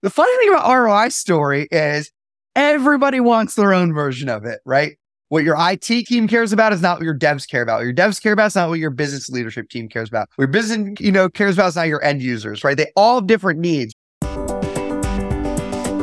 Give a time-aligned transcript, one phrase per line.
[0.00, 2.12] the funny thing about ROI story is
[2.54, 4.96] everybody wants their own version of it, right?
[5.28, 7.78] What your IT team cares about is not what your devs care about.
[7.78, 10.28] What your devs care about is not what your business leadership team cares about.
[10.36, 12.76] What your business, you know, cares about is not your end users, right?
[12.76, 13.92] They all have different needs.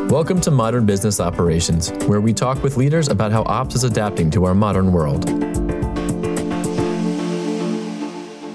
[0.09, 4.29] Welcome to Modern Business Operations, where we talk with leaders about how ops is adapting
[4.31, 5.29] to our modern world.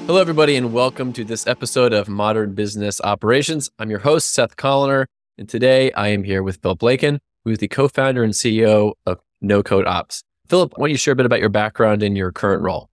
[0.06, 3.70] Hello, everybody, and welcome to this episode of Modern Business Operations.
[3.78, 5.06] I'm your host, Seth Colaner,
[5.40, 9.18] and today I am here with Philip Lakin, who's the co founder and CEO of
[9.40, 10.22] No Code Ops.
[10.48, 12.90] Philip, why don't you share a bit about your background and your current role?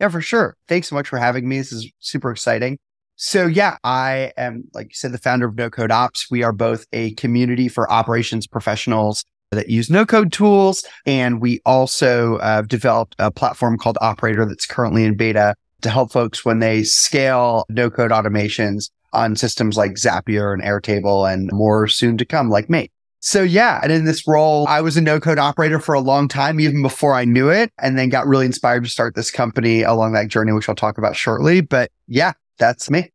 [0.00, 0.56] Yeah, for sure.
[0.66, 1.58] Thanks so much for having me.
[1.58, 2.78] This is super exciting.
[3.14, 6.28] So, yeah, I am, like you said, the founder of No Code Ops.
[6.30, 10.84] We are both a community for operations professionals that use no code tools.
[11.06, 16.10] And we also uh, developed a platform called Operator that's currently in beta to help
[16.10, 21.88] folks when they scale no code automations on systems like Zapier and Airtable and more
[21.88, 22.90] soon to come, like Make.
[23.20, 26.26] So yeah, and in this role, I was a no code operator for a long
[26.26, 29.82] time, even before I knew it, and then got really inspired to start this company
[29.82, 31.60] along that journey, which I'll talk about shortly.
[31.60, 33.12] But yeah, that's me.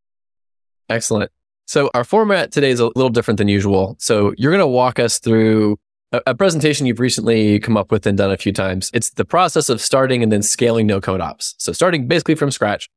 [0.90, 1.30] Excellent.
[1.66, 3.98] So our format today is a little different than usual.
[4.00, 5.78] So you're going to walk us through
[6.14, 8.90] a, a, presentation you've recently come up with and done a few times.
[8.94, 11.56] It's the process of starting and then scaling no code ops.
[11.58, 12.90] So starting basically from scratch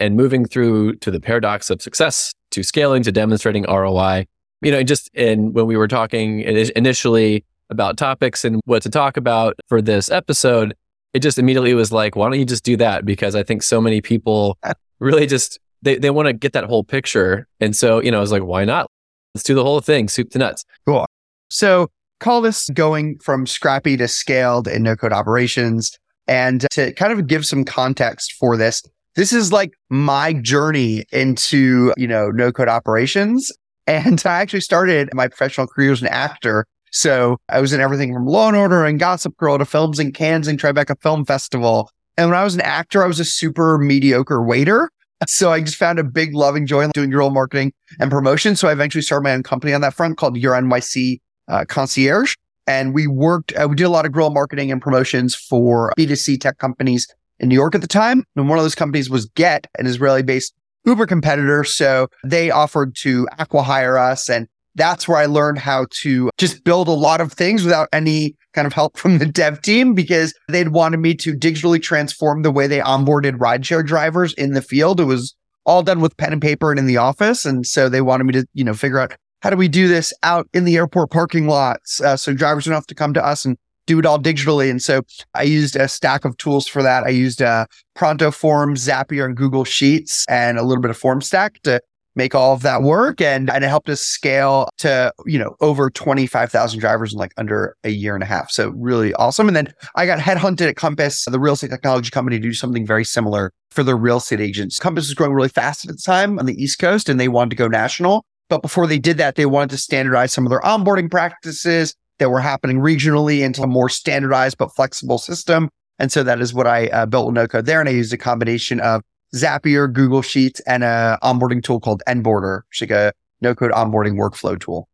[0.00, 4.26] and moving through to the paradox of success to scaling to demonstrating ROI
[4.64, 9.16] you know, just and when we were talking initially about topics and what to talk
[9.16, 10.74] about for this episode,
[11.12, 13.04] it just immediately was like, why don't you just do that?
[13.04, 14.58] Because I think so many people
[15.00, 17.46] really just they, they want to get that whole picture.
[17.60, 18.86] And so, you know, I was like, why not?
[19.34, 20.64] Let's do the whole thing, soup to nuts.
[20.86, 21.04] Cool.
[21.50, 21.88] So
[22.20, 25.98] call this going from scrappy to scaled in no code operations.
[26.26, 28.82] And to kind of give some context for this,
[29.16, 33.50] this is like my journey into, you know, no code operations.
[33.86, 36.66] And I actually started my professional career as an actor.
[36.90, 40.12] So I was in everything from Law and Order and Gossip Girl to films in
[40.12, 41.90] Cannes and Tribeca Film Festival.
[42.16, 44.90] And when I was an actor, I was a super mediocre waiter.
[45.26, 48.56] So I just found a big loving joy in doing guerrilla marketing and promotion.
[48.56, 52.34] So I eventually started my own company on that front called Your NYC uh, Concierge.
[52.66, 56.40] And we worked, uh, we did a lot of guerrilla marketing and promotions for B2C
[56.40, 57.06] tech companies
[57.40, 58.24] in New York at the time.
[58.36, 61.64] And one of those companies was Get, an Israeli based Uber competitor.
[61.64, 64.28] So they offered to acquihire us.
[64.28, 68.34] And that's where I learned how to just build a lot of things without any
[68.54, 72.50] kind of help from the dev team because they'd wanted me to digitally transform the
[72.50, 75.00] way they onboarded rideshare drivers in the field.
[75.00, 75.34] It was
[75.66, 77.46] all done with pen and paper and in the office.
[77.46, 80.12] And so they wanted me to, you know, figure out how do we do this
[80.22, 83.44] out in the airport parking lots uh, so drivers don't have to come to us
[83.44, 84.70] and do it all digitally.
[84.70, 85.02] And so
[85.34, 87.04] I used a stack of tools for that.
[87.04, 91.60] I used uh, Pronto Forms, Zapier, and Google Sheets, and a little bit of FormStack
[91.62, 91.80] to
[92.16, 93.20] make all of that work.
[93.20, 97.76] And, and it helped us scale to, you know, over 25,000 drivers in like under
[97.84, 98.50] a year and a half.
[98.50, 99.48] So really awesome.
[99.48, 102.86] And then I got headhunted at Compass, the real estate technology company, to do something
[102.86, 104.78] very similar for their real estate agents.
[104.78, 107.50] Compass was growing really fast at the time on the East Coast and they wanted
[107.50, 108.24] to go national.
[108.48, 112.30] But before they did that, they wanted to standardize some of their onboarding practices that
[112.30, 115.68] were happening regionally into a more standardized but flexible system.
[115.98, 117.80] And so that is what I uh, built with no code there.
[117.80, 119.02] And I used a combination of
[119.34, 123.72] Zapier, Google Sheets, and a onboarding tool called Enboarder, which is like a no code
[123.72, 124.88] onboarding workflow tool.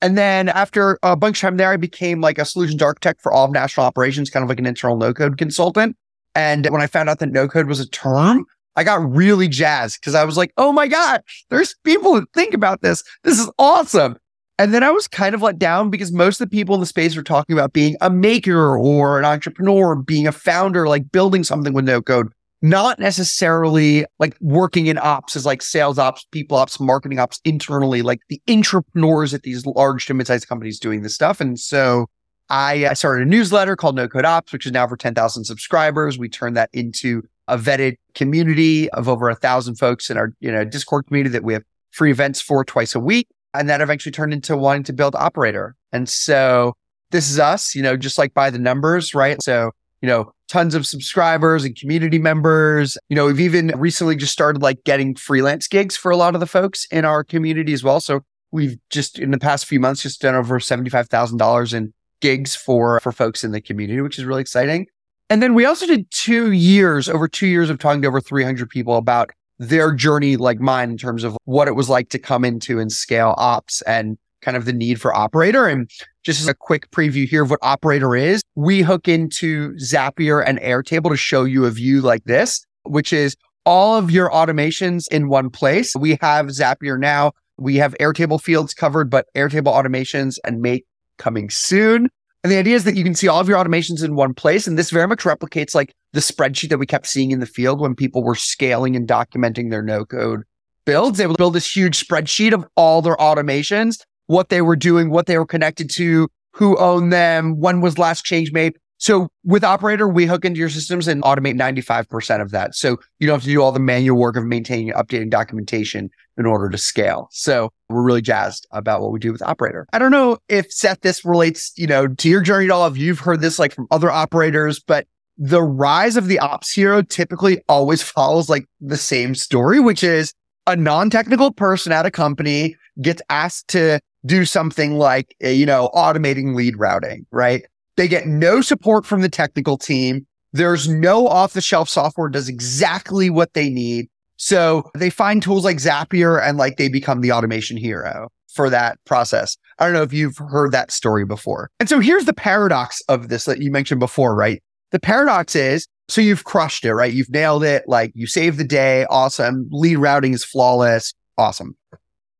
[0.00, 3.32] And then after a bunch of time there, I became like a solutions architect for
[3.32, 5.96] all of national operations, kind of like an internal no code consultant.
[6.34, 8.44] And when I found out that no code was a term,
[8.74, 12.54] I got really jazzed because I was like, oh my gosh, there's people who think
[12.54, 13.04] about this.
[13.22, 14.16] This is awesome.
[14.58, 16.86] And then I was kind of let down because most of the people in the
[16.86, 21.42] space were talking about being a maker or an entrepreneur, being a founder, like building
[21.42, 22.28] something with no code,
[22.60, 28.02] not necessarily like working in ops as like sales ops, people ops, marketing ops internally,
[28.02, 31.40] like the entrepreneurs at these large to mid-sized companies doing this stuff.
[31.40, 32.06] And so
[32.48, 36.18] I, I started a newsletter called No Code Ops, which is now over 10,000 subscribers.
[36.18, 40.52] We turned that into a vetted community of over a thousand folks in our, you
[40.52, 43.26] know, Discord community that we have free events for twice a week.
[43.54, 45.76] And that eventually turned into wanting to build operator.
[45.92, 46.74] And so
[47.10, 49.42] this is us, you know, just like by the numbers, right?
[49.42, 52.96] So, you know, tons of subscribers and community members.
[53.08, 56.40] You know, we've even recently just started like getting freelance gigs for a lot of
[56.40, 58.00] the folks in our community as well.
[58.00, 58.20] So
[58.50, 63.12] we've just in the past few months just done over $75,000 in gigs for for
[63.12, 64.86] folks in the community, which is really exciting.
[65.28, 68.68] And then we also did 2 years, over 2 years of talking to over 300
[68.68, 72.44] people about their journey like mine in terms of what it was like to come
[72.44, 75.66] into and scale ops and kind of the need for operator.
[75.66, 75.88] And
[76.24, 80.58] just as a quick preview here of what operator is, we hook into Zapier and
[80.60, 85.28] Airtable to show you a view like this, which is all of your automations in
[85.28, 85.94] one place.
[85.94, 90.84] We have Zapier now We have Airtable fields covered, but Airtable automations and make
[91.18, 92.08] coming soon.
[92.42, 94.66] And the idea is that you can see all of your automations in one place.
[94.66, 97.80] And this very much replicates like the spreadsheet that we kept seeing in the field
[97.80, 100.42] when people were scaling and documenting their no code
[100.84, 101.18] builds.
[101.18, 105.26] They would build this huge spreadsheet of all their automations, what they were doing, what
[105.26, 108.76] they were connected to, who owned them, when was last change made.
[109.02, 112.76] So with Operator, we hook into your systems and automate 95% of that.
[112.76, 116.08] So you don't have to do all the manual work of maintaining, updating documentation
[116.38, 117.26] in order to scale.
[117.32, 119.88] So we're really jazzed about what we do with Operator.
[119.92, 122.86] I don't know if Seth, this relates, you know, to your journey at all.
[122.86, 127.02] If you've heard this like from other operators, but the rise of the ops hero
[127.02, 130.32] typically always follows like the same story, which is
[130.68, 135.90] a non-technical person at a company gets asked to do something like, eh, you know,
[135.92, 137.64] automating lead routing, right?
[137.96, 140.26] They get no support from the technical team.
[140.52, 144.08] There's no off the shelf software does exactly what they need.
[144.36, 148.98] So they find tools like Zapier and like they become the automation hero for that
[149.06, 149.56] process.
[149.78, 151.70] I don't know if you've heard that story before.
[151.80, 154.62] And so here's the paradox of this that you mentioned before, right?
[154.90, 157.12] The paradox is so you've crushed it, right?
[157.12, 157.84] You've nailed it.
[157.86, 159.06] Like you saved the day.
[159.08, 159.68] Awesome.
[159.70, 161.14] Lead routing is flawless.
[161.38, 161.76] Awesome.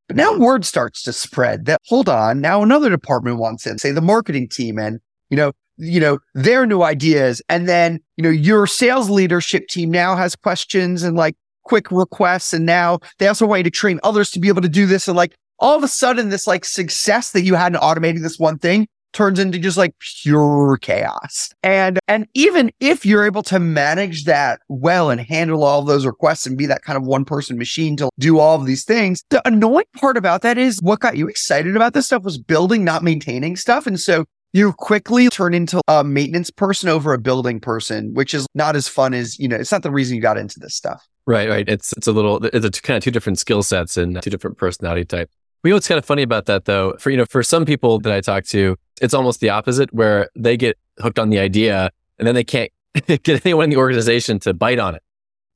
[0.09, 2.41] But now word starts to spread that hold on.
[2.41, 5.01] Now another department wants in, say the marketing team and
[5.33, 7.41] you know, you know, their new ideas.
[7.49, 11.35] And then, you know, your sales leadership team now has questions and like
[11.65, 12.53] quick requests.
[12.53, 15.09] And now they also want you to train others to be able to do this.
[15.09, 18.39] And like all of a sudden, this like success that you had in automating this
[18.39, 21.49] one thing turns into just like pure chaos.
[21.63, 26.45] And, and even if you're able to manage that well and handle all those requests
[26.47, 29.47] and be that kind of one person machine to do all of these things, the
[29.49, 33.03] annoying part about that is what got you excited about this stuff was building, not
[33.03, 33.87] maintaining stuff.
[33.87, 38.47] And so you quickly turn into a maintenance person over a building person, which is
[38.55, 41.07] not as fun as, you know, it's not the reason you got into this stuff.
[41.27, 41.69] Right, right.
[41.69, 44.59] It's it's a little it's a kind of two different skill sets and two different
[44.59, 45.31] personality type.
[45.63, 46.95] You know what's kind of funny about that though?
[46.99, 50.29] For you know, for some people that I talk to, it's almost the opposite where
[50.35, 52.73] they get hooked on the idea and then they can't
[53.07, 55.03] get anyone in the organization to bite on it.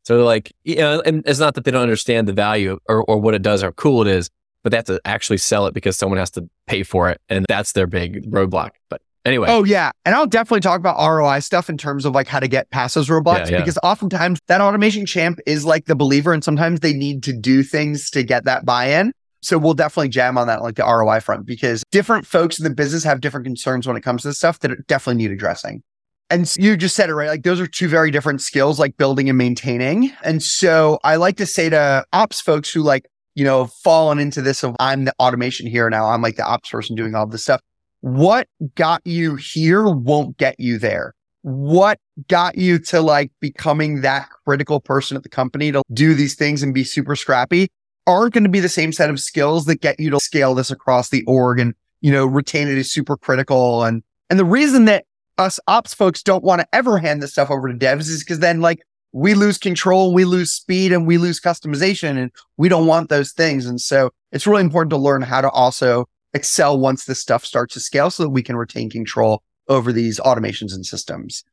[0.05, 3.03] So they're like, you know, and it's not that they don't understand the value or,
[3.05, 4.31] or what it does, how cool it is,
[4.67, 7.21] but they have to actually sell it because someone has to pay for it.
[7.29, 8.71] And that's their big roadblock.
[8.91, 9.47] But anyway.
[9.49, 9.93] Oh, yeah.
[10.05, 12.97] And I'll definitely talk about ROI stuff in terms of like how to get past
[12.97, 13.59] those roadblocks yeah, yeah.
[13.59, 17.63] because oftentimes that automation champ is like the believer and sometimes they need to do
[17.63, 19.13] things to get that buy in.
[19.41, 22.75] So we'll definitely jam on that, like the ROI front, because different folks in the
[22.75, 25.85] business have different concerns when it comes to this stuff that definitely need addressing.
[26.29, 27.29] And you just said it right.
[27.29, 30.11] Like those are two very different skills, like building and maintaining.
[30.25, 34.43] And so I like to say to ops folks who like you know, fallen into
[34.43, 36.07] this of I'm the automation here now.
[36.07, 37.61] I'm like the ops person doing all this stuff.
[38.01, 41.15] What got you here won't get you there.
[41.43, 46.35] What got you to like becoming that critical person at the company to do these
[46.35, 47.69] things and be super scrappy
[48.07, 50.71] aren't going to be the same set of skills that get you to scale this
[50.71, 53.85] across the org and, you know, retain it as super critical.
[53.85, 55.05] And, and the reason that
[55.37, 58.39] us ops folks don't want to ever hand this stuff over to devs is because
[58.39, 58.81] then like
[59.17, 62.19] we lose control, we lose speed, and we lose customization.
[62.19, 63.65] And we don't want those things.
[63.65, 66.05] And so it's really important to learn how to also
[66.35, 70.21] excel once this stuff starts to scale so that we can retain control over these
[70.21, 71.45] automations and systems.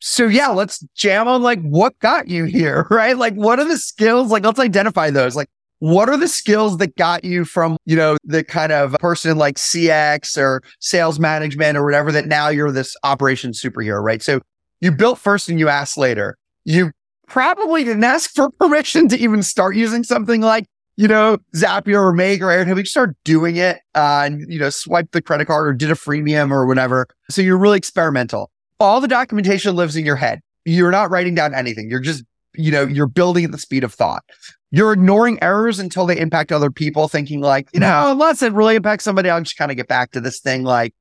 [0.00, 3.16] So yeah, let's jam on like what got you here, right?
[3.16, 4.32] Like what are the skills?
[4.32, 5.36] Like let's identify those.
[5.36, 5.48] Like
[5.78, 9.58] what are the skills that got you from, you know, the kind of person like
[9.58, 14.24] CX or sales management or whatever that now you're this operations superhero, right?
[14.24, 14.40] So
[14.80, 16.36] you built first and you asked later
[16.66, 16.90] you
[17.26, 20.66] probably didn't ask for permission to even start using something like,
[20.96, 22.78] you know, Zapier or Make or Airtable.
[22.78, 25.94] You start doing it uh, and, you know, swipe the credit card or did a
[25.94, 27.06] freemium or whatever.
[27.28, 28.50] So you're really experimental.
[28.80, 30.40] All the documentation lives in your head.
[30.64, 31.90] You're not writing down anything.
[31.90, 34.24] You're just, you know, you're building at the speed of thought.
[34.70, 38.74] You're ignoring errors until they impact other people, thinking like, you know, unless it really
[38.74, 40.92] impacts somebody, I'll just kind of get back to this thing like,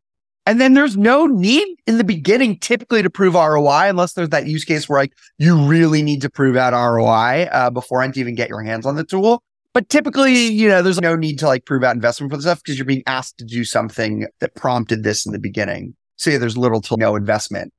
[0.45, 4.45] and then there's no need in the beginning typically to prove ROI unless there's that
[4.45, 8.35] use case where like you really need to prove out ROI uh, before to even
[8.35, 9.41] get your hands on the tool.
[9.73, 12.63] But typically, you know, there's no need to like prove out investment for the stuff
[12.63, 15.95] because you're being asked to do something that prompted this in the beginning.
[16.15, 17.73] So yeah, there's little to no investment.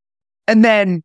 [0.48, 1.02] And then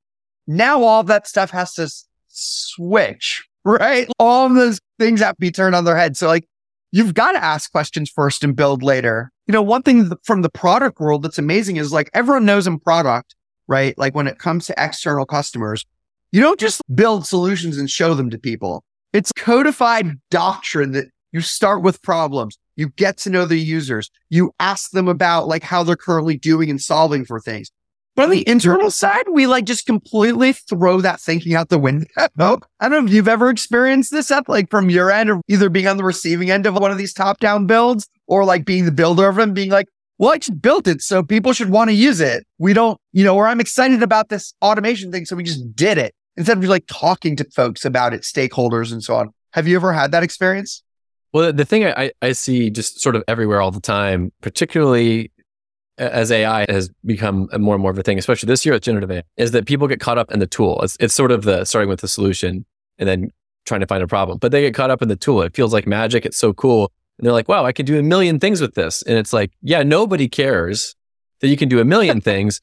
[0.48, 1.89] now all that stuff has to
[2.27, 4.08] switch, right?
[4.20, 6.18] All those things have to be turned on their head.
[6.18, 6.48] So like
[6.91, 9.31] you've got to ask questions first and build later.
[9.48, 12.79] You know, one thing from the product world that's amazing is like everyone knows in
[12.79, 13.36] product,
[13.67, 13.98] right?
[13.98, 15.86] Like when it comes to external customers,
[16.31, 18.83] you don't just build solutions and show them to people.
[19.13, 22.57] It's codified doctrine that you start with problems.
[22.75, 24.10] You get to know the users.
[24.29, 27.71] You ask them about like how they're currently doing and solving for things.
[28.15, 32.06] But on the internal side, we like just completely throw that thinking out the window.
[32.18, 35.70] I don't know if you've ever experienced this up like from your end of either
[35.70, 38.86] being on the receiving end of one of these top down builds or like being
[38.86, 39.88] the builder of them, being like,
[40.18, 41.01] well, I just built it.
[41.01, 42.46] So people should want to use it.
[42.60, 45.25] We don't, you know, or I'm excited about this automation thing.
[45.25, 49.03] So we just did it instead of like talking to folks about it, stakeholders and
[49.03, 49.32] so on.
[49.53, 50.84] Have you ever had that experience?
[51.34, 55.32] Well, the thing I, I see just sort of everywhere all the time, particularly
[56.01, 59.12] as AI has become more and more of a thing, especially this year with generative
[59.12, 60.81] AI, is that people get caught up in the tool.
[60.81, 62.65] It's, it's sort of the starting with the solution
[62.98, 63.31] and then
[63.65, 65.41] trying to find a problem, but they get caught up in the tool.
[65.43, 66.25] It feels like magic.
[66.25, 66.91] It's so cool.
[67.17, 69.03] And they're like, wow, I can do a million things with this.
[69.03, 70.96] And it's like, yeah, nobody cares
[71.41, 72.62] that you can do a million things.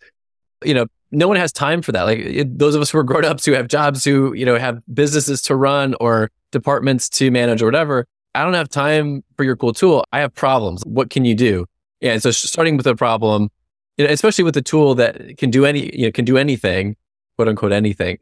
[0.65, 2.03] You know, no one has time for that.
[2.03, 4.59] Like it, those of us who are grown ups who have jobs who, you know,
[4.59, 8.05] have businesses to run or departments to manage or whatever.
[8.35, 10.05] I don't have time for your cool tool.
[10.13, 10.83] I have problems.
[10.85, 11.67] What can you do?
[12.01, 12.19] Yeah.
[12.19, 13.51] So starting with a problem,
[13.97, 16.97] you know, especially with a tool that can do any, you know, can do anything,
[17.37, 18.19] quote unquote, anything.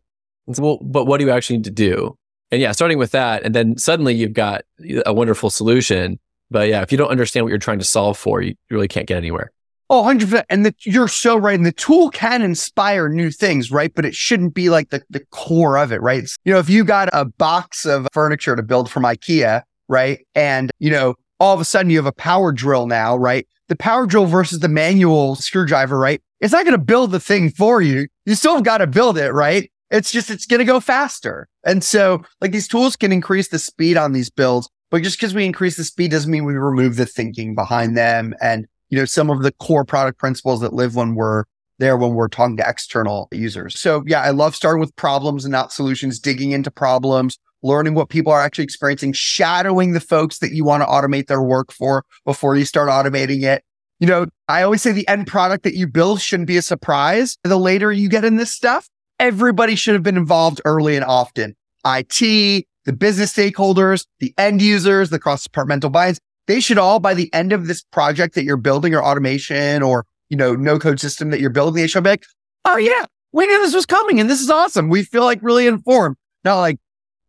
[0.47, 2.17] Well, but what do you actually need to do?
[2.51, 3.43] And yeah, starting with that.
[3.43, 4.65] And then suddenly you've got
[5.05, 6.19] a wonderful solution.
[6.51, 9.07] But yeah, if you don't understand what you're trying to solve for, you really can't
[9.07, 9.51] get anywhere.
[9.89, 10.45] Oh, 100%.
[10.49, 11.55] And the, you're so right.
[11.55, 13.95] And the tool can inspire new things, right?
[13.95, 16.25] But it shouldn't be like the, the core of it, right?
[16.25, 20.27] It's, you know, if you got a box of furniture to build from IKEA, right?
[20.35, 23.47] And, you know, all of a sudden you have a power drill now, right?
[23.69, 26.21] The power drill versus the manual screwdriver, right?
[26.41, 28.09] It's not going to build the thing for you.
[28.25, 29.71] You still have got to build it, right?
[29.91, 31.49] It's just, it's going to go faster.
[31.65, 35.35] And so like these tools can increase the speed on these builds, but just because
[35.35, 39.05] we increase the speed doesn't mean we remove the thinking behind them and, you know,
[39.05, 41.45] some of the core product principles that live when we're
[41.79, 43.79] there when we're talking to external users.
[43.79, 48.09] So yeah, I love starting with problems and not solutions, digging into problems, learning what
[48.09, 52.05] people are actually experiencing, shadowing the folks that you want to automate their work for
[52.25, 53.65] before you start automating it.
[53.99, 57.39] You know, I always say the end product that you build shouldn't be a surprise.
[57.45, 61.57] The later you get in this stuff, everybody should have been involved early and often.
[61.87, 67.15] IT, the business stakeholders, the end users, the cross departmental buy-ins, they should all by
[67.15, 71.01] the end of this project that you're building or automation or, you know, no code
[71.01, 72.27] system that you're building, they should be like,
[72.65, 74.89] oh yeah, we knew this was coming and this is awesome.
[74.89, 76.17] We feel like really informed.
[76.45, 76.79] Not like,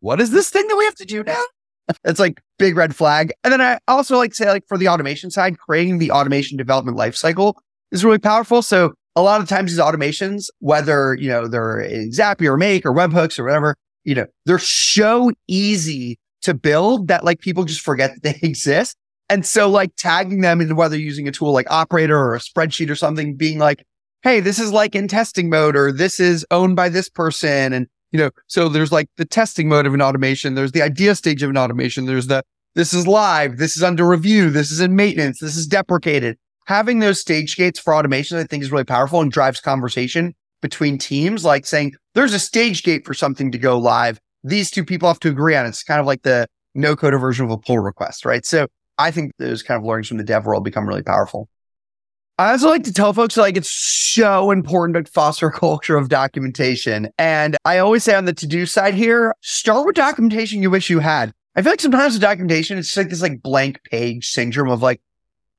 [0.00, 1.42] what is this thing that we have to do now?
[2.04, 3.32] it's like big red flag.
[3.44, 6.96] And then I also like say like for the automation side, creating the automation development
[6.96, 7.54] lifecycle
[7.92, 8.62] is really powerful.
[8.62, 12.84] So a lot of times these automations, whether, you know, they're in Zapier or Make
[12.86, 13.74] or webhooks or whatever,
[14.04, 18.96] you know, they're so easy to build that like people just forget that they exist.
[19.30, 22.90] And so like tagging them into whether using a tool like Operator or a spreadsheet
[22.90, 23.84] or something, being like,
[24.22, 27.72] Hey, this is like in testing mode or this is owned by this person.
[27.72, 30.54] And you know, so there's like the testing mode of an automation.
[30.54, 32.06] There's the idea stage of an automation.
[32.06, 32.42] There's the,
[32.74, 33.58] this is live.
[33.58, 34.50] This is under review.
[34.50, 35.40] This is in maintenance.
[35.40, 36.38] This is deprecated.
[36.66, 40.98] Having those stage gates for automation, I think is really powerful and drives conversation between
[40.98, 44.18] teams, like saying there's a stage gate for something to go live.
[44.44, 45.70] These two people have to agree on it.
[45.70, 48.44] It's kind of like the no code version of a pull request, right?
[48.44, 48.66] So
[48.98, 51.48] I think those kind of learnings from the dev world become really powerful.
[52.40, 56.08] I also like to tell folks like it's so important to foster a culture of
[56.08, 57.08] documentation.
[57.18, 60.88] And I always say on the to do side here, start with documentation you wish
[60.88, 61.32] you had.
[61.56, 65.00] I feel like sometimes with documentation, it's like this like blank page syndrome of like,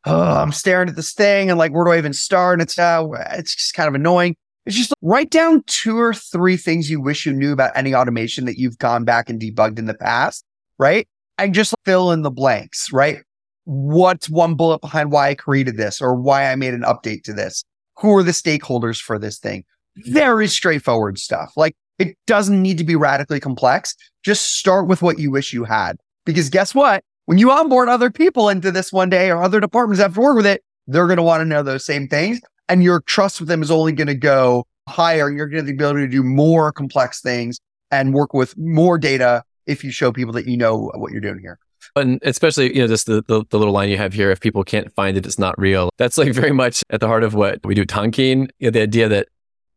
[0.05, 2.53] oh, I'm staring at this thing and like, where do I even start?
[2.53, 4.37] And it's, uh, it's just kind of annoying.
[4.65, 8.45] It's just write down two or three things you wish you knew about any automation
[8.45, 10.45] that you've gone back and debugged in the past,
[10.77, 11.09] right?
[11.37, 13.23] And just fill in the blanks, right?
[13.69, 17.33] What's one bullet behind why I created this or why I made an update to
[17.33, 17.63] this?
[17.99, 19.63] Who are the stakeholders for this thing?
[20.07, 21.53] Very straightforward stuff.
[21.55, 23.95] Like it doesn't need to be radically complex.
[24.23, 25.97] Just start with what you wish you had.
[26.25, 27.03] Because guess what?
[27.25, 30.35] When you onboard other people into this one day or other departments have to work
[30.35, 32.41] with it, they're going to want to know those same things.
[32.69, 35.29] And your trust with them is only going to go higher.
[35.29, 37.59] You're going to be able to do more complex things
[37.91, 41.39] and work with more data if you show people that you know what you're doing
[41.39, 41.59] here.
[41.95, 44.63] And especially, you know, just the, the, the, little line you have here, if people
[44.63, 45.89] can't find it, it's not real.
[45.97, 48.49] That's like very much at the heart of what we do at Tonkean.
[48.59, 49.27] You know, the idea that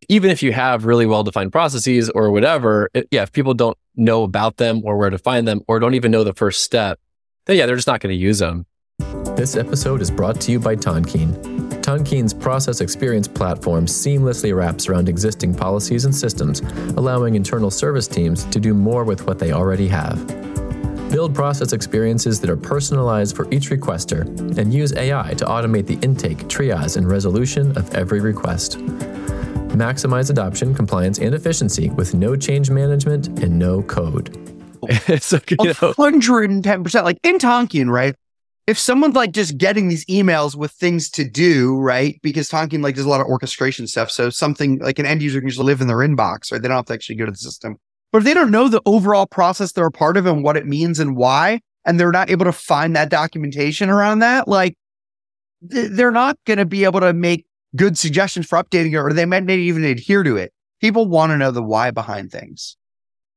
[0.09, 3.79] even if you have really well defined processes or whatever, it, yeah, if people don't
[3.97, 6.99] know about them or where to find them or don't even know the first step,
[7.47, 8.67] then yeah, they're just not going to use them.
[9.37, 11.53] This episode is brought to you by Tonkean.
[11.83, 16.61] Tonkean's process experience platform seamlessly wraps around existing policies and systems,
[16.97, 20.52] allowing internal service teams to do more with what they already have.
[21.13, 24.23] Build process experiences that are personalized for each requester
[24.57, 28.79] and use AI to automate the intake, triage, and resolution of every request.
[29.77, 34.35] Maximize adoption, compliance, and efficiency with no change management and no code.
[35.21, 35.73] so, you know.
[35.75, 37.05] 110%.
[37.05, 38.15] Like in Tonkean, right?
[38.67, 42.19] if someone's like just getting these emails with things to do, right?
[42.23, 44.11] Because Tonkean like does a lot of orchestration stuff.
[44.11, 46.63] So something like an end user can just live in their inbox, right?
[46.63, 47.79] They don't have to actually go to the system.
[48.13, 50.67] But if they don't know the overall process they're a part of and what it
[50.67, 54.77] means and why, and they're not able to find that documentation around that, like
[55.71, 59.13] th- they're not going to be able to make good suggestions for updating it, or
[59.13, 60.53] they might not even adhere to it.
[60.81, 62.77] People want to know the why behind things.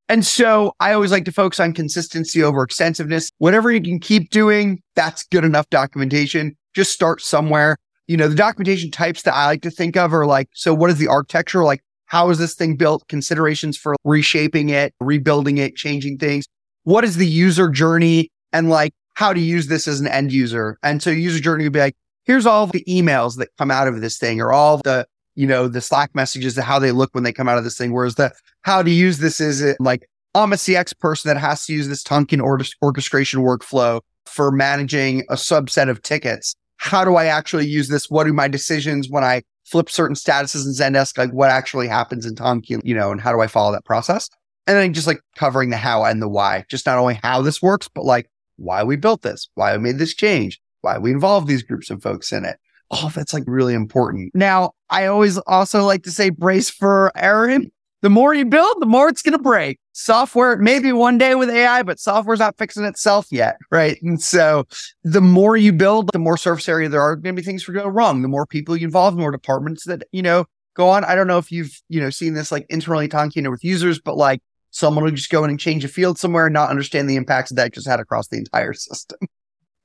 [0.08, 3.32] And so I always like to focus on consistency over extensiveness.
[3.40, 6.56] Whatever you can keep doing, that's good enough documentation.
[6.76, 7.78] Just start somewhere.
[8.08, 10.92] You know, the documentation types that I like to think of are like, so what
[10.92, 11.64] is the architecture?
[11.64, 13.08] Like, how is this thing built?
[13.08, 16.46] Considerations for reshaping it, rebuilding it, changing things.
[16.84, 18.30] What is the user journey?
[18.54, 20.78] And like, how to use this as an end user.
[20.84, 21.96] And so user journey would be like,
[22.26, 25.68] here's all the emails that come out of this thing or all the you know,
[25.68, 27.94] the Slack messages, of how they look when they come out of this thing.
[27.94, 28.32] Whereas the
[28.62, 31.88] how to use this is it like I'm a CX person that has to use
[31.88, 32.42] this Tonkean
[32.82, 36.56] orchestration workflow for managing a subset of tickets.
[36.78, 38.10] How do I actually use this?
[38.10, 41.18] What are my decisions when I flip certain statuses in Zendesk?
[41.18, 44.30] Like what actually happens in Tonkean, you know, and how do I follow that process?
[44.68, 47.62] And then just like covering the how and the why, just not only how this
[47.62, 51.48] works, but like why we built this, why we made this change, why we involved
[51.48, 52.58] these groups of folks in it
[52.92, 54.32] oh, that's like really important.
[54.34, 57.60] Now, I always also like to say brace for error.
[58.06, 59.80] The more you build, the more it's going to break.
[59.94, 63.58] Software, maybe one day with AI, but software's not fixing itself yet.
[63.72, 64.00] Right.
[64.04, 64.68] And so
[65.04, 67.72] the more you build, the more surface area there are going to be things for
[67.72, 68.22] go wrong.
[68.22, 70.46] The more people you involve, the more departments that, you know,
[70.76, 71.04] go on.
[71.04, 74.18] I don't know if you've, you know, seen this like internally talking with users, but
[74.18, 77.16] like someone will just go in and change a field somewhere and not understand the
[77.16, 79.18] impacts that just had across the entire system.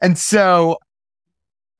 [0.02, 0.76] And so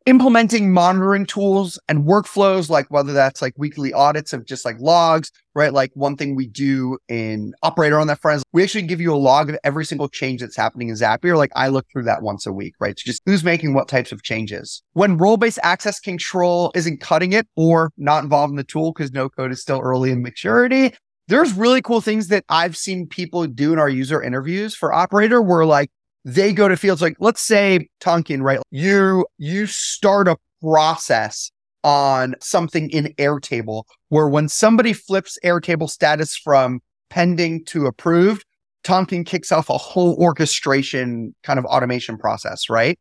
[0.06, 5.30] implementing monitoring tools and workflows, like whether that's like weekly audits of just like logs,
[5.54, 5.72] right?
[5.72, 9.14] Like one thing we do in Operator on that front is we actually give you
[9.14, 11.36] a log of every single change that's happening in Zapier.
[11.36, 12.98] Like I look through that once a week, right?
[12.98, 14.82] So just who's making what types of changes.
[14.94, 19.12] When role based access control isn't cutting it or not involved in the tool because
[19.12, 20.94] no code is still early in maturity,
[21.28, 25.40] there's really cool things that I've seen people do in our user interviews for Operator
[25.40, 25.90] where like
[26.24, 28.60] they go to fields like, let's say Tonkean, right?
[28.70, 31.50] You, you start a process
[31.82, 38.44] on something in Airtable where when somebody flips Airtable status from pending to approved,
[38.84, 42.98] Tonkean kicks off a whole orchestration kind of automation process, right?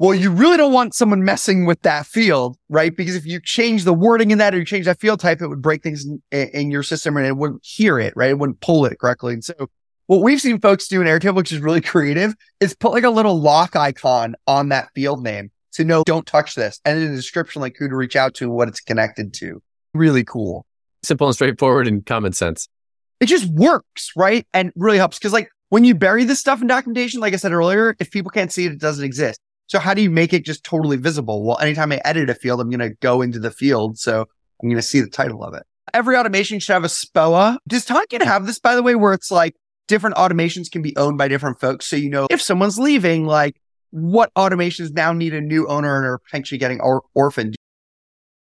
[0.00, 2.96] Well, you really don't want someone messing with that field, right?
[2.96, 5.48] Because if you change the wording in that or you change that field type, it
[5.48, 8.30] would break things in, in your system and it wouldn't hear it, right?
[8.30, 9.32] It wouldn't pull it correctly.
[9.32, 9.68] And so
[10.08, 13.10] what we've seen folks do in Airtable, which is really creative, is put like a
[13.10, 16.80] little lock icon on that field name to know don't touch this.
[16.86, 19.62] And in the description, like who to reach out to, what it's connected to.
[19.92, 20.64] Really cool.
[21.02, 22.68] Simple and straightforward and common sense.
[23.20, 24.46] It just works, right?
[24.54, 27.52] And really helps because like when you bury this stuff in documentation, like I said
[27.52, 29.38] earlier, if people can't see it, it doesn't exist.
[29.66, 31.44] So how do you make it just totally visible?
[31.44, 33.98] Well, anytime I edit a field, I'm going to go into the field.
[33.98, 34.22] So
[34.62, 35.64] I'm going to see the title of it.
[35.92, 37.58] Every automation should have a SPOA.
[37.68, 39.54] Does Tonkean have this, by the way, where it's like,
[39.88, 41.86] different automations can be owned by different folks.
[41.86, 46.06] So, you know, if someone's leaving, like what automations now need a new owner and
[46.06, 47.56] are potentially getting or- orphaned.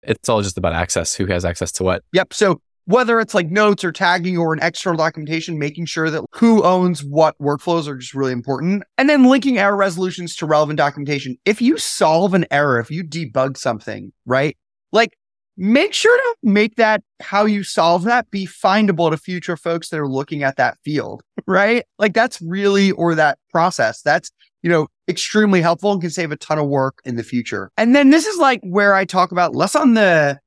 [0.02, 1.14] It's all just about access.
[1.14, 2.02] Who has access to what?
[2.12, 2.32] Yep.
[2.32, 6.62] So whether it's like notes or tagging or an external documentation, making sure that who
[6.62, 8.84] owns what workflows are just really important.
[8.96, 11.36] And then linking error resolutions to relevant documentation.
[11.44, 14.56] If you solve an error, if you debug something, right?
[14.92, 15.18] Like
[15.56, 19.98] make sure to make that how you solve that be findable to future folks that
[19.98, 21.84] are looking at that field, right?
[21.98, 24.02] Like that's really, or that process.
[24.02, 24.30] That's,
[24.62, 27.70] you know, extremely helpful and can save a ton of work in the future.
[27.76, 30.38] And then this is like where I talk about less on the,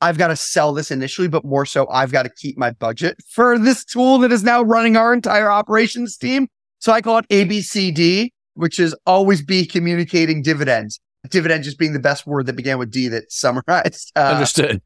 [0.00, 3.16] I've got to sell this initially, but more so I've got to keep my budget
[3.28, 6.46] for this tool that is now running our entire operations team.
[6.78, 11.98] So I call it ABCD, which is always be communicating dividends dividend just being the
[11.98, 14.12] best word that began with D that summarized.
[14.14, 14.80] Uh, Understood.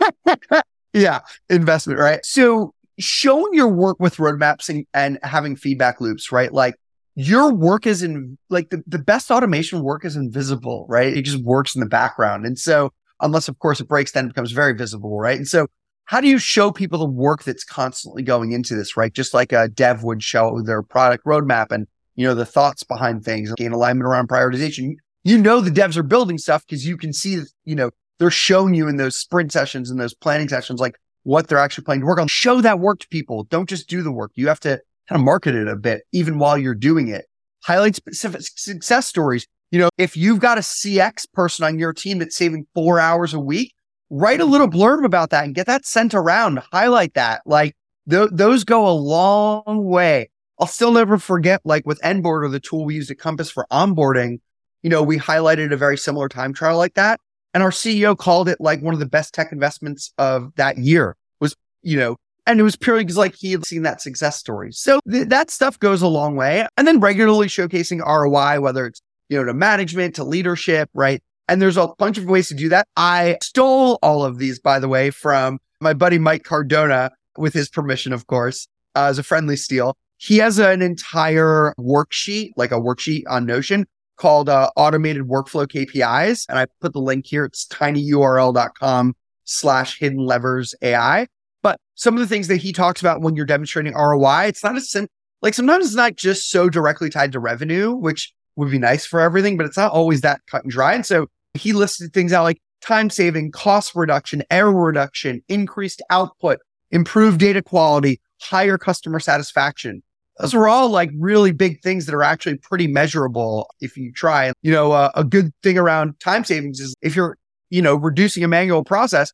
[0.92, 2.24] yeah, investment, right?
[2.24, 6.52] So showing your work with roadmaps and, and having feedback loops, right?
[6.52, 6.76] Like
[7.14, 11.16] your work is in like the, the best automation work is invisible, right?
[11.16, 12.46] It just works in the background.
[12.46, 15.36] And so unless of course it breaks, then it becomes very visible, right?
[15.36, 15.66] And so
[16.04, 19.12] how do you show people the work that's constantly going into this, right?
[19.12, 23.24] Just like a dev would show their product roadmap and, you know, the thoughts behind
[23.24, 24.94] things, gain alignment around prioritization
[25.26, 28.74] you know the devs are building stuff because you can see, you know, they're showing
[28.74, 32.06] you in those sprint sessions and those planning sessions, like what they're actually planning to
[32.06, 32.28] work on.
[32.28, 33.42] Show that work to people.
[33.44, 34.30] Don't just do the work.
[34.36, 37.26] You have to kind of market it a bit, even while you're doing it.
[37.64, 39.48] Highlight specific success stories.
[39.72, 43.34] You know, if you've got a CX person on your team that's saving four hours
[43.34, 43.74] a week,
[44.10, 46.60] write a little blurb about that and get that sent around.
[46.70, 47.42] Highlight that.
[47.46, 47.74] Like
[48.08, 50.30] th- those go a long way.
[50.60, 54.38] I'll still never forget, like with Enboarder the tool we used at Compass for onboarding,
[54.82, 57.20] you know, we highlighted a very similar time trial like that.
[57.54, 61.16] And our CEO called it like one of the best tech investments of that year
[61.40, 64.72] was, you know, and it was purely because like he had seen that success story.
[64.72, 66.66] So th- that stuff goes a long way.
[66.76, 71.22] And then regularly showcasing ROI, whether it's, you know, to management, to leadership, right?
[71.48, 72.86] And there's a bunch of ways to do that.
[72.96, 77.68] I stole all of these, by the way, from my buddy Mike Cardona with his
[77.68, 79.96] permission, of course, uh, as a friendly steal.
[80.18, 86.46] He has an entire worksheet, like a worksheet on Notion called uh, automated workflow KPIs.
[86.48, 87.44] And I put the link here.
[87.44, 91.26] It's tinyurl.com slash hidden levers AI.
[91.62, 94.76] But some of the things that he talks about when you're demonstrating ROI, it's not
[94.76, 95.08] a sim-
[95.42, 99.20] like sometimes it's not just so directly tied to revenue, which would be nice for
[99.20, 100.94] everything, but it's not always that cut and dry.
[100.94, 106.58] And so he listed things out like time saving, cost reduction, error reduction, increased output,
[106.90, 110.02] improved data quality, higher customer satisfaction.
[110.38, 114.52] Those are all like really big things that are actually pretty measurable if you try.
[114.62, 117.38] You know, uh, a good thing around time savings is if you're,
[117.70, 119.32] you know, reducing a manual process,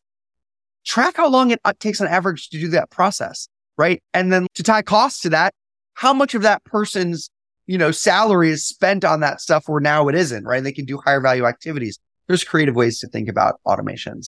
[0.85, 4.01] track how long it uh, takes on average to do that process, right?
[4.15, 5.53] And then to tie costs to that,
[5.95, 7.29] how much of that person's,
[7.67, 10.63] you know, salary is spent on that stuff where now it isn't, right?
[10.63, 11.99] They can do higher value activities.
[12.29, 14.27] There's creative ways to think about automations.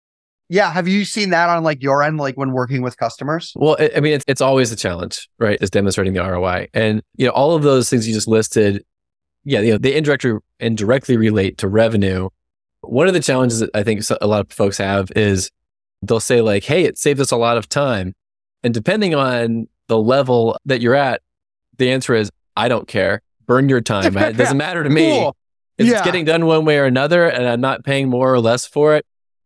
[0.49, 0.71] Yeah.
[0.71, 3.53] Have you seen that on like your end, like when working with customers?
[3.55, 5.59] Well, I mean, it's, it's always a challenge, right?
[5.61, 6.69] Is demonstrating the ROI.
[6.73, 8.83] And, you know, all of those things you just listed,
[9.43, 12.29] yeah, you know, they indirectly and directly relate to revenue.
[12.81, 15.51] One of the challenges that I think a lot of folks have is
[16.01, 18.15] they'll say like, Hey, it saved us a lot of time.
[18.63, 21.21] And depending on the level that you're at,
[21.77, 23.21] the answer is, I don't care.
[23.45, 24.17] Burn your time.
[24.17, 25.11] it doesn't matter to me.
[25.11, 25.35] Cool.
[25.77, 25.93] If yeah.
[25.93, 28.95] it's getting done one way or another and I'm not paying more or less for
[28.95, 29.05] it,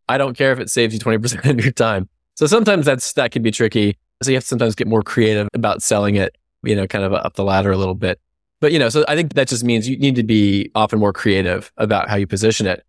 [0.09, 2.09] I don't care if it saves you 20% of your time.
[2.35, 3.97] So sometimes that's, that can be tricky.
[4.21, 7.13] So you have to sometimes get more creative about selling it, you know, kind of
[7.13, 8.19] up the ladder a little bit.
[8.59, 11.13] But, you know, so I think that just means you need to be often more
[11.13, 12.85] creative about how you position it.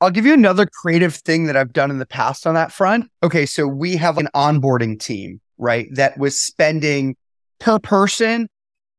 [0.00, 3.10] I'll give you another creative thing that I've done in the past on that front.
[3.22, 3.46] Okay.
[3.46, 5.86] So we have an onboarding team, right?
[5.92, 7.16] That was spending
[7.60, 8.48] per person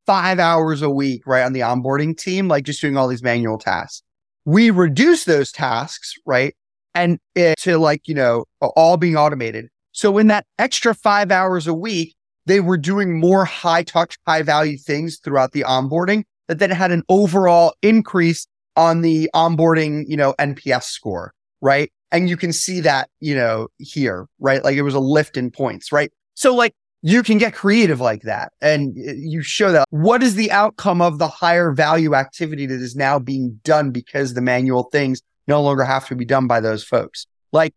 [0.06, 1.44] five hours a week, right?
[1.44, 4.02] On the onboarding team, like just doing all these manual tasks.
[4.46, 6.56] We reduce those tasks, right?
[6.96, 9.68] And it, to like, you know, all being automated.
[9.92, 14.42] So in that extra five hours a week, they were doing more high touch, high
[14.42, 20.18] value things throughout the onboarding that then had an overall increase on the onboarding, you
[20.18, 21.92] know, NPS score, right?
[22.12, 24.64] And you can see that, you know, here, right?
[24.64, 26.12] Like it was a lift in points, right?
[26.36, 30.36] So like you can get creative like that and eh, you show that what is
[30.36, 34.84] the outcome of the higher value activity that is now being done because the manual
[34.92, 37.28] things no longer have to be done by those folks.
[37.52, 37.74] Like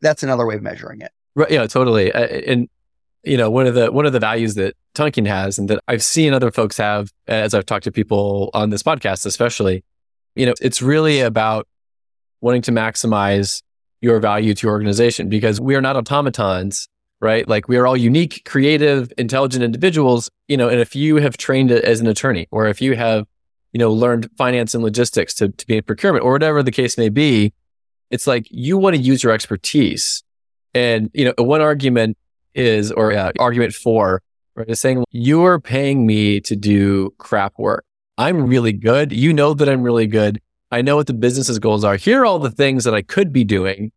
[0.00, 1.12] that's another way of measuring it.
[1.34, 2.12] Right yeah totally.
[2.12, 2.68] And
[3.24, 6.02] you know one of the one of the values that tonkean has and that i've
[6.02, 9.84] seen other folks have as i've talked to people on this podcast especially
[10.34, 11.68] you know it's really about
[12.40, 13.62] wanting to maximize
[14.00, 16.88] your value to your organization because we are not automatons
[17.22, 17.46] right?
[17.48, 21.70] Like we are all unique, creative, intelligent individuals, you know, and if you have trained
[21.70, 23.26] as an attorney or if you have,
[23.72, 26.98] you know, learned finance and logistics to, to be in procurement or whatever the case
[26.98, 27.52] may be,
[28.10, 30.22] it's like you want to use your expertise.
[30.74, 32.16] And, you know, one argument
[32.54, 34.22] is, or uh, argument four,
[34.54, 37.84] right, is saying you're paying me to do crap work.
[38.18, 39.12] I'm really good.
[39.12, 40.40] You know that I'm really good.
[40.70, 41.96] I know what the business's goals are.
[41.96, 43.92] Here are all the things that I could be doing,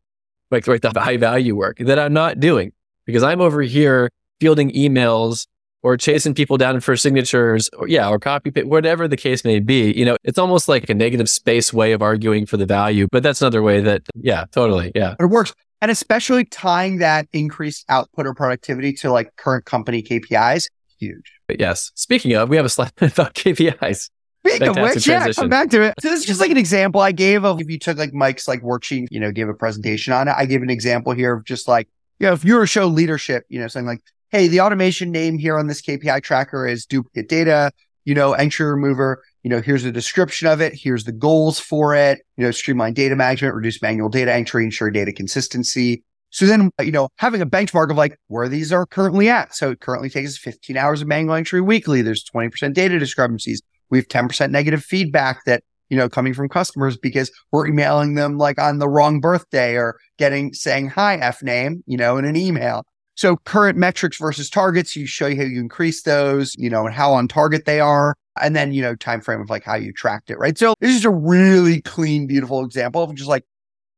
[0.52, 2.72] like, like the high value work that I'm not doing
[3.06, 4.10] because I'm over here
[4.40, 5.48] fielding emails
[5.86, 9.93] or chasing people down for signatures or yeah, or copy whatever the case may be.
[9.93, 13.21] You know, it's almost like a negative space way of arguing for the value, but
[13.21, 14.91] that's another way that, yeah, totally.
[14.95, 15.13] Yeah.
[15.19, 15.54] It works.
[15.84, 21.32] And especially tying that increased output or productivity to like current company KPIs, huge.
[21.48, 21.91] But yes.
[21.93, 24.10] Speaking of, we have a slide about KPIs.
[24.48, 25.12] Speaking of which, transition.
[25.12, 25.93] yeah, come back to it.
[26.02, 28.48] So this is just like an example I gave of if you took like Mike's
[28.48, 30.34] like worksheet, you know, gave a presentation on it.
[30.36, 31.88] I gave an example here of just like
[32.19, 35.12] you know, if you were to show leadership, you know, something like, hey, the automation
[35.12, 37.72] name here on this KPI tracker is duplicate data,
[38.04, 40.74] you know, entry remover, you know, here's the description of it.
[40.74, 44.92] Here's the goals for it, you know, streamline data management, reduce manual data entry, ensure
[44.92, 46.04] data consistency.
[46.32, 49.56] So then, you know, having a benchmark of like where these are currently at.
[49.56, 52.02] So it currently takes 15 hours of manual entry weekly.
[52.02, 53.62] There's 20% data discrepancies.
[53.90, 58.38] We have 10% negative feedback that you know, coming from customers because we're emailing them
[58.38, 62.36] like on the wrong birthday or getting saying hi F name, you know, in an
[62.36, 62.84] email.
[63.15, 66.93] So current metrics versus targets, you show you how you increase those, you know, and
[66.93, 68.15] how on target they are.
[68.41, 70.58] And then, you know, time frame of like how you tracked it, right?
[70.58, 73.45] So this is a really clean, beautiful example of just like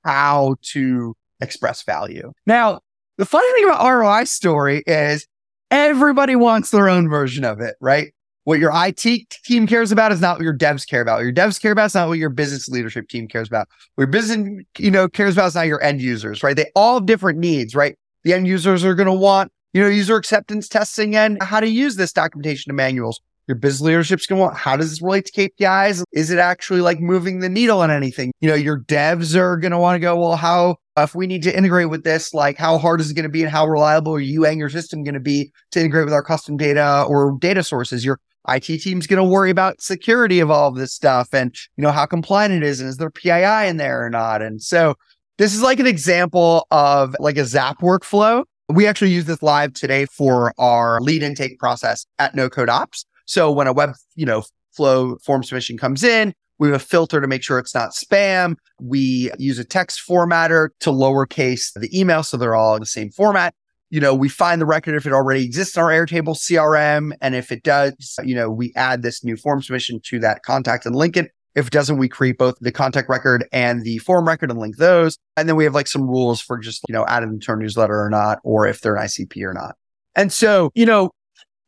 [0.03, 2.31] how to express value.
[2.45, 2.81] Now,
[3.17, 5.27] the funny thing about ROI story is
[5.71, 8.13] everybody wants their own version of it, right?
[8.43, 8.99] What your IT
[9.43, 11.15] team cares about is not what your devs care about.
[11.15, 13.67] What your devs care about is not what your business leadership team cares about.
[13.95, 16.55] What your business, you know, cares about is not your end users, right?
[16.55, 17.97] They all have different needs, right?
[18.27, 21.69] The end users are going to want, you know, user acceptance testing and how to
[21.69, 23.21] use this documentation and manuals.
[23.47, 26.03] Your business leadership's going to want, how does this relate to KPIs?
[26.11, 28.33] Is it actually like moving the needle on anything?
[28.41, 31.41] You know, your devs are going to want to go, well, how, if we need
[31.43, 34.13] to integrate with this, like how hard is it going to be and how reliable
[34.15, 37.37] are you and your system going to be to integrate with our custom data or
[37.39, 38.03] data sources?
[38.03, 41.81] Your IT team's going to worry about security of all of this stuff and, you
[41.81, 44.41] know, how compliant it is and is there PII in there or not?
[44.41, 44.95] And so
[45.37, 48.43] this is like an example of like a Zap workflow.
[48.69, 53.05] We actually use this live today for our lead intake process at No Code Ops.
[53.25, 57.21] So when a web, you know, flow form submission comes in, we have a filter
[57.21, 58.55] to make sure it's not spam.
[58.81, 63.11] We use a text formatter to lowercase the email so they're all in the same
[63.11, 63.53] format
[63.89, 67.13] you know, we find the record if it already exists in our Airtable CRM.
[67.21, 70.85] And if it does, you know, we add this new form submission to that contact
[70.85, 71.31] and link it.
[71.57, 74.77] If it doesn't, we create both the contact record and the form record and link
[74.77, 75.17] those.
[75.35, 77.57] And then we have like some rules for just, you know, adding them to our
[77.57, 79.75] newsletter or not, or if they're an ICP or not.
[80.15, 81.09] And so, you know,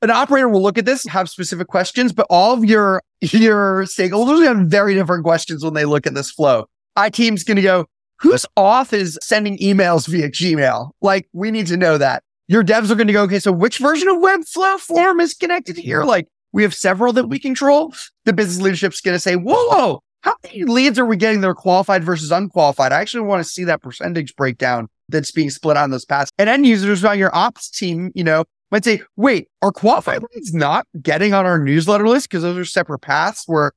[0.03, 4.45] an operator will look at this, have specific questions, but all of your, your stakeholders
[4.45, 6.67] have very different questions when they look at this flow.
[6.95, 7.87] IT team's going to go,
[8.19, 10.91] whose auth is sending emails via Gmail?
[11.01, 12.21] Like, we need to know that.
[12.47, 15.77] Your devs are going to go, okay, so which version of Webflow form is connected
[15.77, 16.03] here?
[16.03, 17.93] Like, we have several that we control.
[18.25, 21.47] The business leadership's going to say, whoa, whoa, how many leads are we getting that
[21.47, 22.91] are qualified versus unqualified?
[22.91, 26.31] I actually want to see that percentage breakdown that's being split on those paths.
[26.37, 30.53] And end users on your ops team, you know, might say, wait, are qualified leads
[30.53, 32.29] not getting on our newsletter list?
[32.29, 33.71] Because those are separate paths where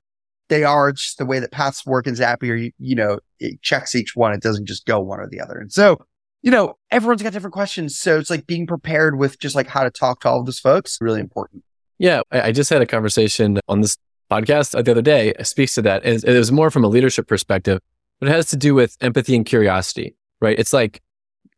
[0.49, 2.61] they are just the way that paths work in Zapier.
[2.61, 4.33] You, you know, it checks each one.
[4.33, 5.57] It doesn't just go one or the other.
[5.57, 6.05] And so,
[6.43, 7.97] you know, everyone's got different questions.
[7.97, 10.59] So it's like being prepared with just like how to talk to all of those
[10.59, 11.63] folks, really important.
[11.99, 12.23] Yeah.
[12.31, 13.97] I just had a conversation on this
[14.31, 15.31] podcast the other day.
[15.39, 16.05] It speaks to that.
[16.05, 17.81] It was more from a leadership perspective,
[18.19, 20.59] but it has to do with empathy and curiosity, right?
[20.59, 21.01] It's like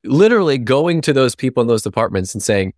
[0.03, 2.75] literally going to those people in those departments and saying,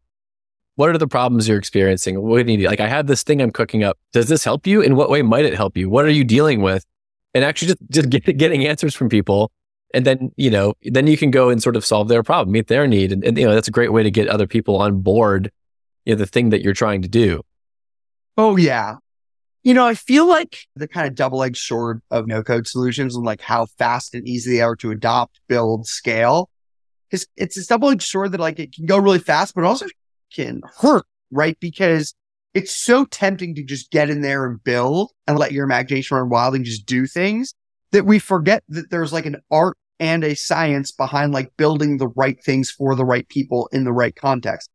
[0.77, 2.21] what are the problems you're experiencing?
[2.21, 2.66] What do you need?
[2.66, 3.97] Like, I have this thing I'm cooking up.
[4.12, 4.83] Does this help you?
[4.83, 5.88] In what way might it help you?
[5.88, 6.85] What are you dealing with?
[7.33, 9.51] And actually just, just get, getting answers from people.
[9.95, 12.66] And then, you know, then you can go and sort of solve their problem, meet
[12.66, 13.11] their need.
[13.11, 15.51] And, and you know, that's a great way to get other people on board,
[16.07, 17.42] you know, the thing that you're trying to do.
[18.38, 18.97] Oh, yeah.
[19.62, 23.16] You know, I feel like the kind of double edged sword of no code solutions
[23.16, 26.49] and like how fast and easy they are to adopt, build, scale.
[27.11, 29.87] It's, it's this double edged sword that like it can go really fast, but also
[30.33, 31.59] can hurt, right?
[31.59, 32.14] Because
[32.55, 36.29] it's so tempting to just get in there and build and let your imagination run
[36.29, 37.53] wild and just do things
[37.90, 42.09] that we forget that there's like an art and a science behind like building the
[42.09, 44.71] right things for the right people in the right context.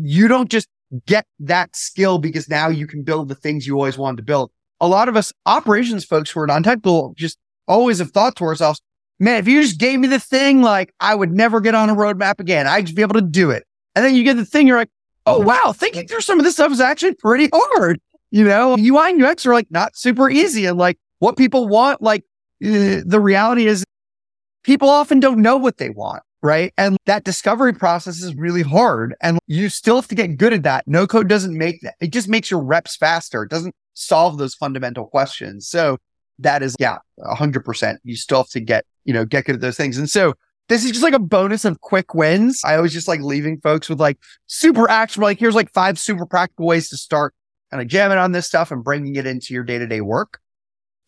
[0.00, 0.68] You don't just
[1.06, 4.50] get that skill because now you can build the things you always wanted to build.
[4.80, 8.80] A lot of us operations folks who are non-technical just always have thought to ourselves,
[9.18, 11.94] man, if you just gave me the thing, like I would never get on a
[11.94, 12.66] roadmap again.
[12.66, 13.64] I'd be able to do it.
[13.94, 14.90] And then you get the thing, you're like,
[15.24, 18.00] oh, wow, thinking through some of this stuff is actually pretty hard.
[18.30, 20.66] You know, UI and UX are like not super easy.
[20.66, 22.22] And like what people want, like
[22.64, 23.84] uh, the reality is
[24.62, 26.22] people often don't know what they want.
[26.46, 26.72] Right.
[26.78, 29.16] And that discovery process is really hard.
[29.20, 30.86] And you still have to get good at that.
[30.86, 31.96] No code doesn't make that.
[32.00, 33.42] It just makes your reps faster.
[33.42, 35.66] It doesn't solve those fundamental questions.
[35.66, 35.98] So
[36.38, 37.98] that is, yeah, hundred percent.
[38.04, 39.98] You still have to get, you know, get good at those things.
[39.98, 40.34] And so
[40.68, 42.60] this is just like a bonus of quick wins.
[42.64, 46.26] I always just like leaving folks with like super actionable, like here's like five super
[46.26, 47.34] practical ways to start
[47.72, 50.38] kind of jamming on this stuff and bringing it into your day to day work.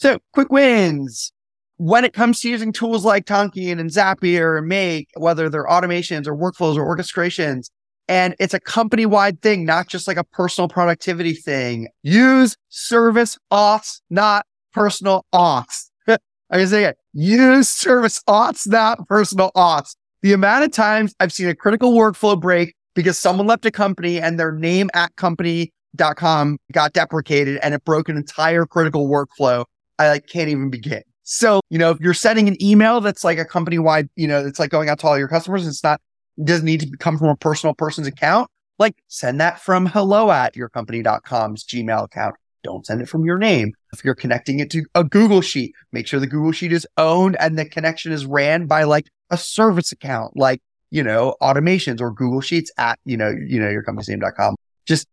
[0.01, 1.33] So quick wins.
[1.79, 6.27] When it comes to using tools like Tonkean and Zapier and Make, whether they're automations
[6.27, 7.71] or workflows or orchestrations,
[8.09, 11.89] and it's a company wide thing, not just like a personal productivity thing.
[12.03, 15.91] Use service auths, not personal auths.
[16.09, 16.19] I
[16.51, 16.97] can say it.
[17.13, 19.95] Use service auths, not personal auths.
[20.23, 24.21] The amount of times I've seen a critical workflow break because someone left a company
[24.21, 29.65] and their name at company.com got deprecated and it broke an entire critical workflow.
[29.99, 31.03] I like can't even begin.
[31.31, 34.47] So, you know, if you're sending an email that's like a company wide, you know,
[34.47, 36.01] it's like going out to all your customers, it's not,
[36.39, 38.51] it doesn't need to come from a personal person's account.
[38.79, 42.35] Like send that from hello at yourcompany.com's Gmail account.
[42.65, 43.75] Don't send it from your name.
[43.93, 47.37] If you're connecting it to a Google Sheet, make sure the Google Sheet is owned
[47.39, 52.11] and the connection is ran by like a service account, like, you know, automations or
[52.11, 54.57] Google Sheets at, you know, you know, your company's name.com.
[54.87, 55.07] Just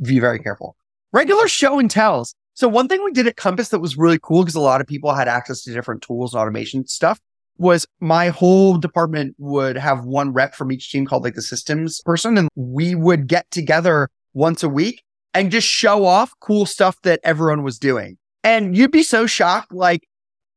[0.00, 0.74] be very careful.
[1.12, 2.34] Regular show and tells.
[2.54, 4.86] So one thing we did at Compass that was really cool because a lot of
[4.86, 7.20] people had access to different tools and automation stuff
[7.58, 12.00] was my whole department would have one rep from each team called like the systems
[12.02, 15.02] person and we would get together once a week
[15.34, 18.16] and just show off cool stuff that everyone was doing.
[18.42, 20.08] And you'd be so shocked, like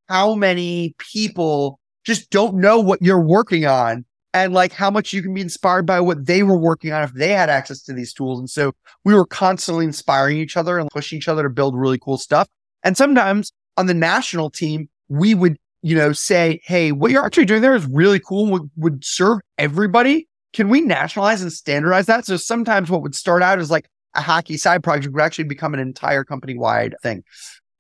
[0.07, 5.21] how many people just don't know what you're working on and like how much you
[5.21, 8.13] can be inspired by what they were working on if they had access to these
[8.13, 8.39] tools.
[8.39, 8.73] And so
[9.05, 12.47] we were constantly inspiring each other and pushing each other to build really cool stuff.
[12.83, 17.45] And sometimes on the national team, we would, you know, say, Hey, what you're actually
[17.45, 20.27] doing there is really cool would, would serve everybody.
[20.51, 22.25] Can we nationalize and standardize that?
[22.25, 25.73] So sometimes what would start out as like a hacky side project would actually become
[25.73, 27.23] an entire company wide thing.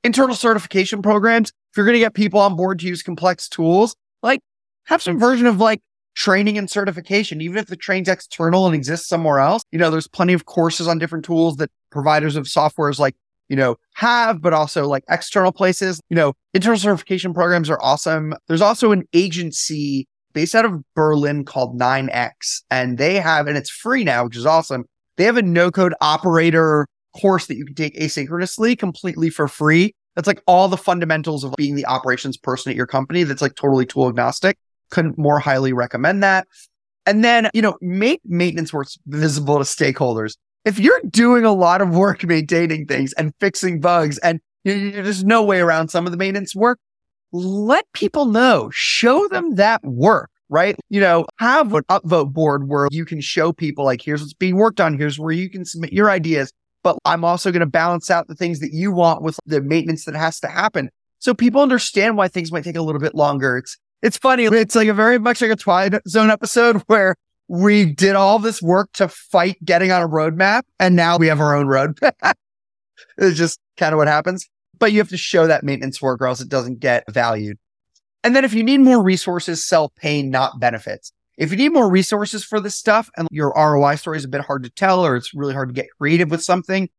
[0.03, 1.49] Internal certification programs.
[1.49, 4.41] If you're going to get people on board to use complex tools, like
[4.85, 5.81] have some version of like
[6.15, 9.63] training and certification, even if the train's external and exists somewhere else.
[9.71, 13.15] You know, there's plenty of courses on different tools that providers of softwares like,
[13.49, 15.99] you know, have, but also like external places.
[16.09, 18.33] You know, internal certification programs are awesome.
[18.47, 23.69] There's also an agency based out of Berlin called 9X, and they have, and it's
[23.69, 24.85] free now, which is awesome.
[25.17, 26.87] They have a no code operator
[27.19, 29.93] course that you can take asynchronously completely for free.
[30.15, 33.23] That's like all the fundamentals of being the operations person at your company.
[33.23, 34.57] That's like totally tool agnostic.
[34.89, 36.47] Couldn't more highly recommend that.
[37.05, 40.37] And then, you know, make maintenance work visible to stakeholders.
[40.65, 45.43] If you're doing a lot of work maintaining things and fixing bugs and there's no
[45.43, 46.79] way around some of the maintenance work,
[47.33, 50.77] let people know, show them that work, right?
[50.89, 54.55] You know, have an upvote board where you can show people like, here's what's being
[54.55, 54.97] worked on.
[54.97, 56.53] Here's where you can submit your ideas.
[56.83, 60.05] But I'm also going to balance out the things that you want with the maintenance
[60.05, 60.89] that has to happen.
[61.19, 63.57] So people understand why things might take a little bit longer.
[63.57, 64.43] It's, it's funny.
[64.43, 67.15] It's like a very much like a Twilight Zone episode where
[67.47, 71.39] we did all this work to fight getting on a roadmap and now we have
[71.39, 72.13] our own roadmap.
[73.17, 74.47] it's just kind of what happens.
[74.77, 77.57] But you have to show that maintenance work or else it doesn't get valued.
[78.25, 81.13] And then if you need more resources, sell pain, not benefits.
[81.37, 84.41] If you need more resources for this stuff and your ROI story is a bit
[84.41, 86.89] hard to tell or it's really hard to get creative with something,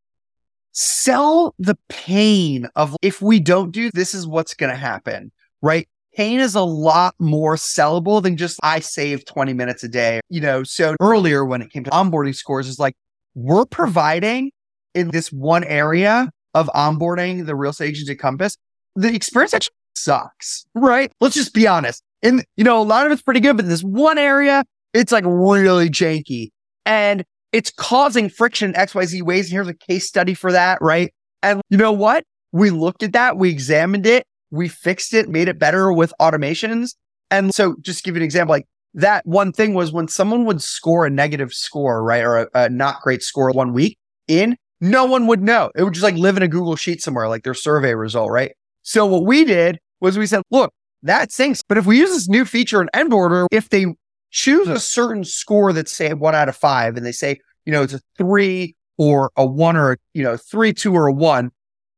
[0.72, 5.86] sell the pain of if we don't do this is what's going to happen, right?
[6.16, 10.20] Pain is a lot more sellable than just I save 20 minutes a day.
[10.28, 12.94] You know, so earlier when it came to onboarding scores is like
[13.34, 14.52] we're providing
[14.94, 18.56] in this one area of onboarding the real estate agents at Compass,
[18.94, 21.10] the experience actually sucks, right?
[21.20, 22.02] Let's just be honest.
[22.22, 25.24] And, you know, a lot of it's pretty good, but this one area, it's like
[25.26, 26.50] really janky
[26.86, 29.46] and it's causing friction in XYZ ways.
[29.46, 31.12] And here's a case study for that, right?
[31.42, 32.24] And you know what?
[32.52, 34.24] We looked at that, we examined it,
[34.54, 36.94] we fixed it, made it better with automations.
[37.30, 40.62] And so just give you an example, like that one thing was when someone would
[40.62, 42.22] score a negative score, right?
[42.22, 45.70] Or a, a not great score one week in, no one would know.
[45.74, 48.52] It would just like live in a Google sheet somewhere, like their survey result, right?
[48.82, 51.62] So what we did was we said, look, that sinks.
[51.62, 53.86] But if we use this new feature in Enboarder, if they
[54.30, 57.82] choose a certain score that's say one out of five and they say, you know,
[57.82, 61.50] it's a three or a one or, a, you know, three, two or a one,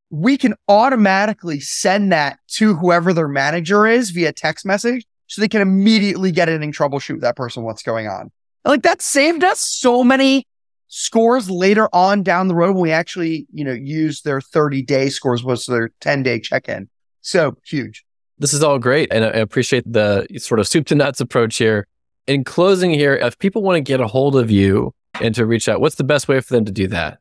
[0.09, 5.47] we can automatically send that to whoever their manager is via text message so they
[5.47, 8.31] can immediately get in and troubleshoot that person what's going on.
[8.63, 10.45] Like that saved us so many
[10.87, 15.09] scores later on down the road when we actually, you know, use their 30 day
[15.09, 16.89] scores was their 10 day check in.
[17.21, 18.05] So huge.
[18.39, 19.11] This is all great.
[19.11, 21.87] And I appreciate the sort of soup to nuts approach here.
[22.27, 25.67] In closing here, if people want to get a hold of you and to reach
[25.67, 27.19] out, what's the best way for them to do that?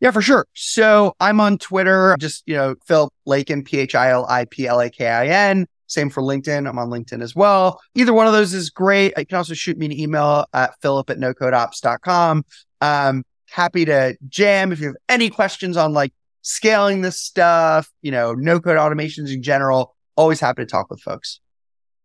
[0.00, 0.46] Yeah, for sure.
[0.54, 4.66] So I'm on Twitter, just, you know, Phil Lakin, P H I L I P
[4.66, 5.66] L A K I N.
[5.86, 6.68] Same for LinkedIn.
[6.68, 7.80] I'm on LinkedIn as well.
[7.94, 9.12] Either one of those is great.
[9.18, 12.44] You can also shoot me an email at philip at nocodeops.com.
[12.80, 18.10] Um, happy to jam if you have any questions on like scaling this stuff, you
[18.10, 19.96] know, no code automations in general.
[20.16, 21.40] Always happy to talk with folks.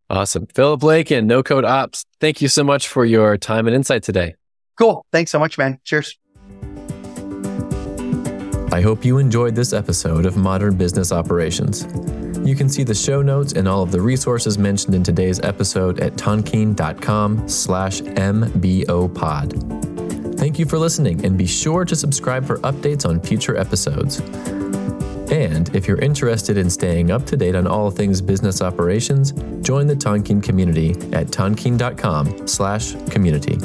[0.10, 0.48] Awesome.
[0.48, 2.06] Philip Lakin No Code Ops.
[2.20, 4.36] Thank you so much for your time and insight today.
[4.78, 5.06] Cool.
[5.12, 5.80] Thanks so much, man.
[5.84, 6.18] Cheers.
[8.76, 11.88] I hope you enjoyed this episode of Modern Business Operations.
[12.46, 16.02] You can see the show notes and all of the resources mentioned in today's episode
[16.02, 19.58] at tonkean.com slash mbopod.
[20.38, 24.20] Thank you for listening and be sure to subscribe for updates on future episodes.
[25.32, 29.88] And if you're interested in staying up to date on all things business operations, join
[29.88, 33.58] the Tonkean community at tonkean.com slash community.